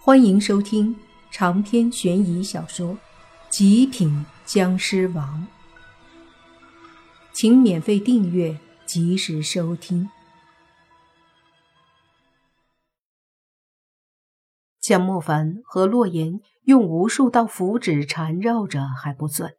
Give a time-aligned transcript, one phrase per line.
[0.00, 0.96] 欢迎收听
[1.30, 2.92] 长篇悬疑小说
[3.50, 5.46] 《极品僵尸王》，
[7.32, 10.08] 请免费订阅，及时收听。
[14.80, 19.50] 将莫凡和洛言用无数道符纸缠绕着还不算，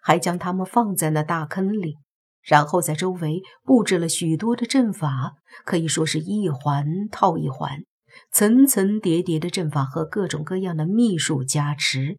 [0.00, 1.96] 还将他们放在那大坑里，
[2.40, 5.34] 然后在周围布置了许多的阵法，
[5.64, 7.84] 可以说是一环套一环。
[8.30, 12.18] 层层叠叠的阵法和各种各样的秘术加持，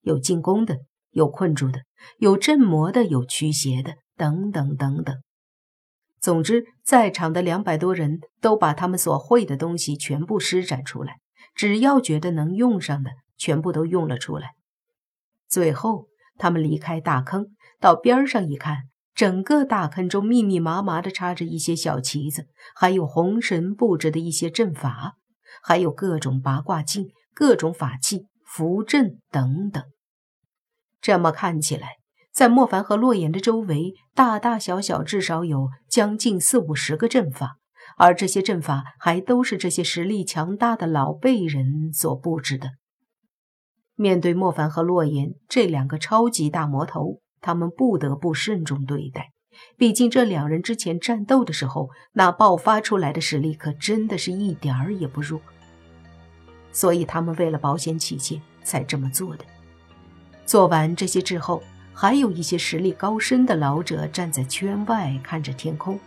[0.00, 0.78] 有进攻的，
[1.10, 1.82] 有困住的，
[2.18, 5.16] 有镇魔的，有驱邪的，等等等等。
[6.18, 11.20] 总之，在场的两百多人都把他们所会的东西全部施展出来，
[11.54, 14.54] 只要觉得能用上的，全部都用了出来。
[15.48, 16.08] 最后，
[16.38, 25.18] 他们离开大坑，到边上一看，整个大坑中密密麻麻的插着一些小旗子，还有红绳布置的一些阵法。
[25.66, 29.82] 还有各种八卦镜、各种法器、符阵等等。
[31.00, 31.96] 这么看起来，
[32.32, 37.56] 在莫凡和洛言的周围，大大小小至少有将近四五十个阵法，
[37.96, 42.70] 而这些阵法还都是这些实力强大的老辈人所布置的。
[43.96, 49.32] 面对莫凡和洛言这两个超级大魔头，他们不得不慎重对待。
[49.76, 55.40] 毕竟这两人之前战斗的时候，那爆发出来的实力可真的是一点儿也不弱。
[56.76, 59.44] 所以他们为了保险起见才这么做的。
[60.44, 61.62] 做完这些之后，
[61.94, 65.98] 还有一些实力高深的老者站在圈外看着天空，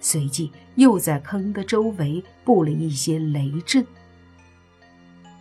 [0.00, 3.86] 随即又在坑的周围布了一些雷阵。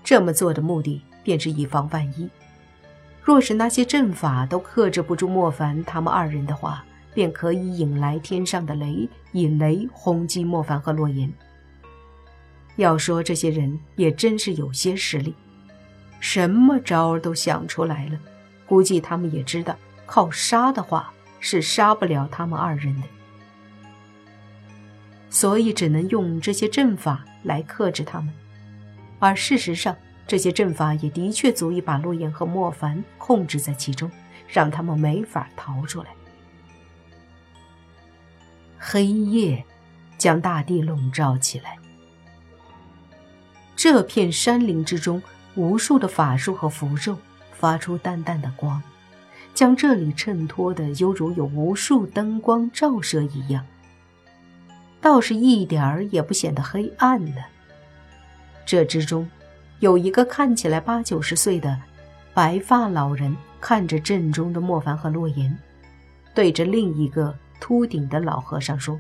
[0.03, 2.29] 这么做的目的便是以防万一，
[3.23, 6.85] 若是那些阵法都克制不住莫凡他们二人的话。
[7.11, 11.29] 便可以引来天上的雷，以雷轰击莫凡和洛言。
[12.79, 15.35] 要说这些人也真是有些实力，
[16.19, 18.17] 什么招都想出来了。
[18.65, 23.07] 估计他们也知道，靠杀的话是杀不了他们二人的，
[25.29, 28.33] 所以只能用这些阵法来克制他们。
[29.19, 29.93] 而事实上，
[30.25, 34.09] 这些阵法也的确足以把洛言和莫凡控制在其中，
[34.47, 36.07] 让他们没法逃出来。
[38.77, 39.65] 黑夜
[40.17, 41.77] 将大地笼罩起来。
[43.81, 45.23] 这片山林之中，
[45.55, 47.17] 无数的法术和符咒
[47.53, 48.83] 发出淡淡的光，
[49.53, 53.65] 将这里衬托的犹如有无数灯光照射一样，
[54.99, 57.47] 倒是一点儿也不显得黑暗了。
[58.65, 59.25] 这之中，
[59.79, 61.79] 有一个看起来八九十岁的
[62.33, 65.57] 白发老人，看着阵中的莫凡和洛言，
[66.35, 67.33] 对着另一个。
[67.61, 68.97] 秃顶的老和尚说：“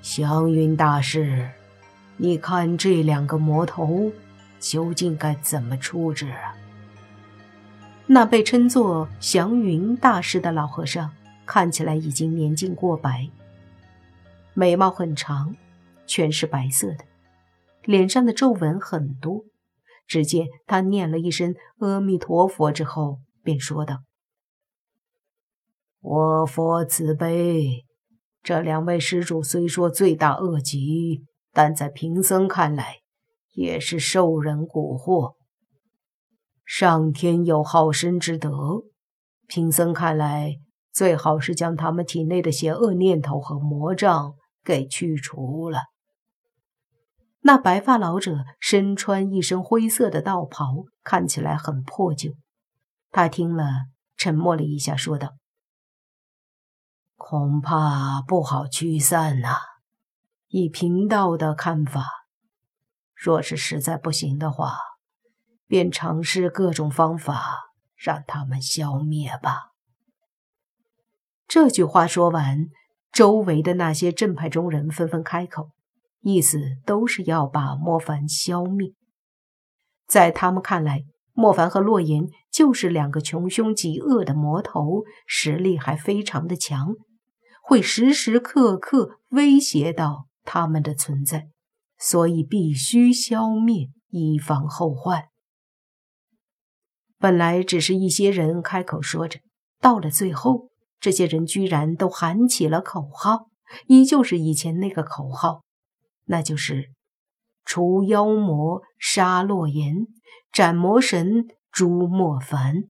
[0.00, 1.46] 祥云大师，
[2.22, 4.12] 你看这两个魔头
[4.60, 6.54] 究竟该怎么处置啊？”
[8.06, 11.10] 那被称作祥云大师的老和尚
[11.44, 13.28] 看起来已经年近过百，
[14.54, 15.56] 眉毛很长，
[16.06, 17.04] 全是白色的，
[17.82, 19.44] 脸上的皱纹很多。
[20.06, 24.04] 只见他念了一声阿弥陀佛之后，便说道。
[26.00, 27.84] 我佛慈悲，
[28.44, 33.00] 这两位施主虽说罪大恶极，但在贫僧看来，
[33.52, 35.34] 也是受人蛊惑。
[36.64, 38.84] 上天有好生之德，
[39.46, 40.56] 贫僧看来，
[40.92, 45.80] 最好是将他们体内的邪恶念头和魔障给去除了。
[47.40, 52.30] 那白发老者身穿一身灰色的道袍，看起来很破旧。
[53.10, 53.66] 他听了，
[54.16, 55.34] 沉默了一下，说道。
[57.16, 59.71] 恐怕不好驱散呐。
[60.54, 62.04] 以贫道的看法，
[63.14, 64.76] 若是实在不行的话，
[65.66, 69.70] 便尝试各种方法让他们消灭吧。
[71.48, 72.66] 这句话说完，
[73.10, 75.70] 周围的那些正派中人纷纷开口，
[76.20, 78.92] 意思都是要把莫凡消灭。
[80.06, 86.94] 在他们看来，莫凡和洛言就是两个穷凶极恶的魔头，实力还非常的强。
[87.62, 91.48] 会时时刻刻威胁到他们的存在，
[91.98, 95.28] 所以必须消灭，以防后患。
[97.18, 99.40] 本来只是一些人开口说着，
[99.80, 100.68] 到了最后，
[100.98, 103.48] 这些人居然都喊起了口号，
[103.86, 105.62] 依旧是以前那个口号，
[106.24, 106.92] 那就是
[107.64, 110.06] “除妖魔，杀洛言，
[110.50, 112.84] 斩魔神，诛莫凡”。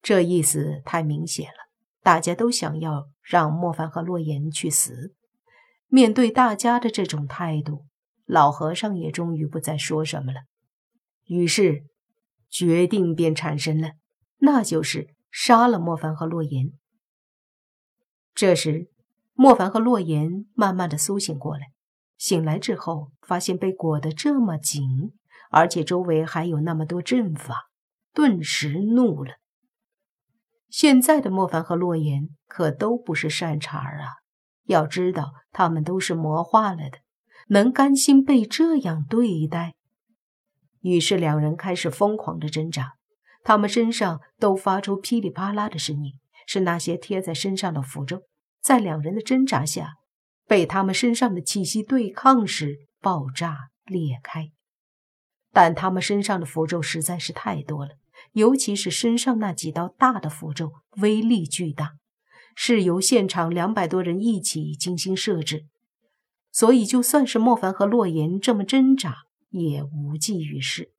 [0.00, 1.68] 这意思太明显了。
[2.00, 5.14] 大家都想要让莫凡和洛言去死。
[5.88, 7.86] 面对大家的这种态度，
[8.26, 10.42] 老和尚也终于不再说什么了。
[11.26, 11.84] 于是，
[12.50, 13.92] 决定便产生了，
[14.38, 16.72] 那就是杀了莫凡和洛言。
[18.34, 18.90] 这时，
[19.32, 21.72] 莫凡和洛言慢慢的苏醒过来，
[22.16, 25.12] 醒来之后，发现被裹得这么紧，
[25.50, 27.70] 而且周围还有那么多阵法，
[28.12, 29.34] 顿时怒了。
[30.68, 34.16] 现在的莫凡和洛言可都不是善茬儿啊！
[34.68, 36.98] 要知道，他们都是魔化了的，
[37.48, 39.74] 能甘心被这样对待？
[40.80, 42.92] 于是两人开始疯狂的挣扎，
[43.42, 46.12] 他们身上都发出噼里啪啦的声音，
[46.46, 48.22] 是那些贴在身上的符咒，
[48.62, 49.94] 在两人的挣扎下，
[50.46, 54.50] 被他们身上的气息对抗时爆炸裂开。
[55.52, 57.92] 但他们身上的符咒实在是太多了。
[58.32, 61.92] 尤其是身上那几道大的符咒，威力巨大，
[62.60, 65.66] 是由现场两百多人一起精心设置，
[66.50, 69.18] 所以就算是莫凡和洛言这么挣扎，
[69.50, 70.90] 也无济于事。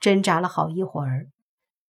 [0.00, 1.28] 挣扎了好一会儿，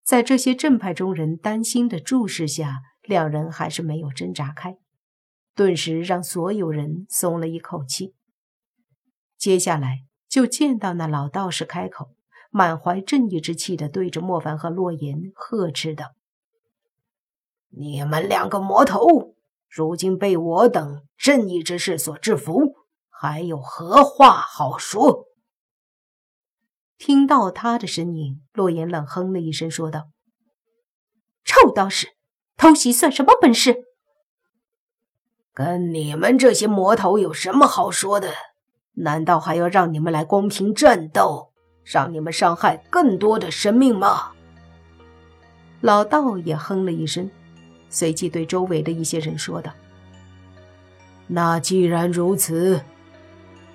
[0.03, 4.77] 在这些正派中人担心的注视下，两人还是没有挣扎开，
[5.55, 8.13] 顿时让所有人松了一口气。
[9.39, 12.11] 接下来就见到那老道士开口。
[12.51, 16.13] 满怀正义之气的对着莫凡和洛言呵斥道
[17.69, 19.35] ：“你们两个魔头，
[19.69, 22.75] 如今被我等正义之士所制服，
[23.09, 25.25] 还有何话好说？”
[26.97, 30.09] 听到他的声音，洛言冷哼了一声，说道
[31.45, 32.15] ：“臭道士，
[32.55, 33.83] 偷袭算什么本事？
[35.53, 38.33] 跟你们这些魔头有什么好说的？
[38.93, 41.53] 难道还要让你们来公平战斗？”
[41.89, 44.33] 让你们伤害更多的生命吗？
[45.79, 47.31] 老道也哼了一声，
[47.89, 49.71] 随即对周围的一些人说道
[51.27, 52.81] ：“那既然如此，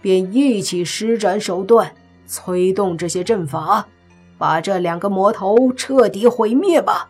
[0.00, 1.92] 便一起施展手段，
[2.26, 3.86] 催动这些阵法，
[4.38, 7.08] 把这两个魔头彻底毁灭吧。”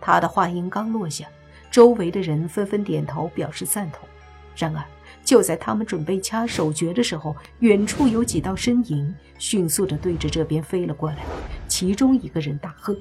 [0.00, 1.26] 他的话音刚落下，
[1.70, 4.08] 周围的人纷纷点头表示赞同。
[4.54, 4.84] 然而，
[5.24, 11.18] 就在他们准备掐手诀的时候，远处有几道身影迅速地对着这边飞了过来。
[11.66, 12.96] 其中一个人大喝：“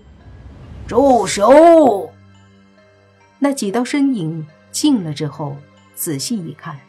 [0.87, 2.11] 住手！”
[3.39, 5.57] 那几道身影近了之后，
[5.93, 6.79] 仔细一看，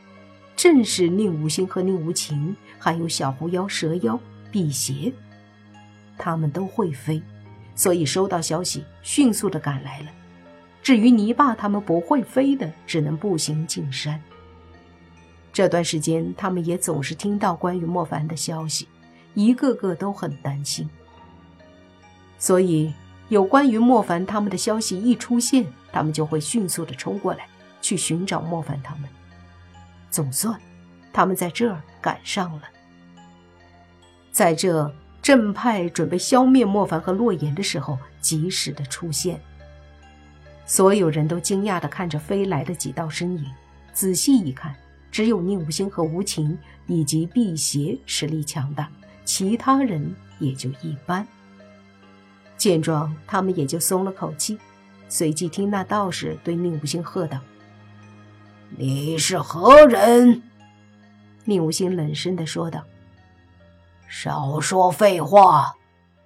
[0.57, 4.19] 正是宁无心和宁无情，还有小狐妖、蛇妖、
[4.51, 5.13] 辟邪。
[6.19, 7.21] 他们都会飞，
[7.75, 10.07] 所以收到消息，迅速的赶来了。
[10.83, 14.23] 至于泥巴他们不会飞的，只能步行进山。
[15.53, 18.87] 这段时间，他们也总是听到关于莫凡的消息，
[19.35, 20.89] 一个个都很担心。
[22.39, 22.93] 所以，
[23.29, 27.47] 有关于莫凡他们的消息一出现，他们就会迅速的冲过来，
[27.81, 29.09] 去寻找莫凡他们。
[30.11, 30.59] 总算，
[31.13, 32.63] 他们在这儿赶上了。
[34.31, 39.41] 在这正派准备消灭莫凡和洛言的时候，及时的出现。
[40.65, 43.45] 所有人都惊讶的看着飞来的几道身影，
[43.93, 44.75] 仔细一看。
[45.11, 48.91] 只有宁无心和无情以及辟邪实力强大，
[49.25, 51.27] 其他人也就一般。
[52.67, 54.59] 见状，他们也就松了口气。
[55.09, 57.39] 随即听那道士对宁无心喝道
[58.77, 60.43] ：“你是何人？”
[61.47, 62.83] 宁无心冷声的说道
[64.11, 65.77] ：“少说废话，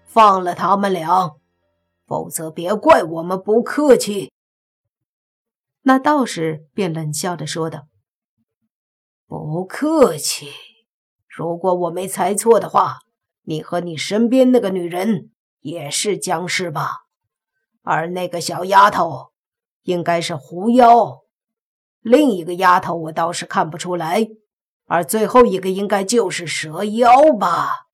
[0.07, 1.33] 放了他们俩，
[2.07, 4.33] 否则别怪我们不客气。”
[5.85, 7.87] 那道士便冷笑的说道。
[9.26, 10.49] 不客气。
[11.29, 13.00] 如果我没猜错的话，
[13.43, 15.29] 你和你身边那个女人
[15.61, 17.07] 也是僵尸吧？
[17.83, 19.33] 而那个小丫头
[19.83, 21.23] 应该是狐妖，
[22.00, 24.29] 另一个丫头我倒是看不出来。
[24.85, 27.87] 而最后一个应该就是蛇妖吧？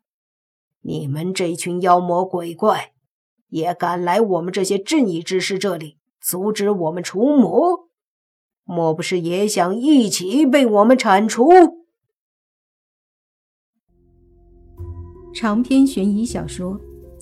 [0.81, 2.93] 你们这群妖魔鬼怪，
[3.49, 7.91] 也敢来我们这些正义之士这里阻止我们除魔？
[8.65, 11.51] 莫不是也想一起被我们铲除？
[15.35, 16.81] 长篇悬疑小说《